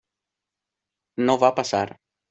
No 1.29 1.37
va 1.47 1.55
passar. 1.63 1.87